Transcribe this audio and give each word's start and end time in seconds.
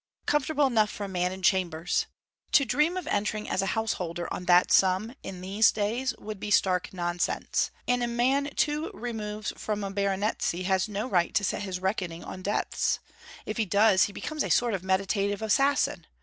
Comfortable 0.25 0.65
enough 0.65 0.89
for 0.89 1.03
a 1.03 1.07
man 1.07 1.31
in 1.31 1.43
chambers. 1.43 2.07
To 2.53 2.65
dream 2.65 2.97
of 2.97 3.05
entering 3.05 3.47
as 3.47 3.61
a 3.61 3.67
householder 3.77 4.27
on 4.33 4.45
that 4.45 4.71
sum, 4.71 5.13
in 5.21 5.41
these 5.41 5.71
days, 5.71 6.15
would 6.17 6.39
be 6.39 6.49
stark 6.49 6.91
nonsense: 6.91 7.69
and 7.87 8.01
a 8.01 8.07
man 8.07 8.49
two 8.55 8.89
removes 8.95 9.53
from 9.57 9.83
a 9.83 9.91
baronetcy 9.91 10.63
has 10.63 10.89
no 10.89 11.07
right 11.07 11.35
to 11.35 11.43
set 11.43 11.61
his 11.61 11.79
reckoning 11.79 12.23
on 12.23 12.41
deaths: 12.41 12.97
if 13.45 13.57
he 13.57 13.65
does, 13.67 14.05
he 14.05 14.11
becomes 14.11 14.43
a 14.43 14.49
sort 14.49 14.73
of 14.73 14.81
meditative 14.83 15.39
assassin. 15.43 16.07